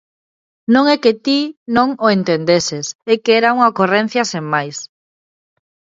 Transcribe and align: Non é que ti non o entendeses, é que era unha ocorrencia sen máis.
Non 0.73 0.83
é 0.93 0.95
que 1.03 1.13
ti 1.25 1.39
non 1.75 1.89
o 2.05 2.07
entendeses, 2.17 2.85
é 3.11 3.13
que 3.23 3.31
era 3.39 3.53
unha 3.55 3.69
ocorrencia 3.71 4.23
sen 4.31 4.43
máis. 4.53 4.77